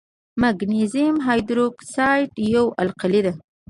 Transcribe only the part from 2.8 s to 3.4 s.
القلي ده.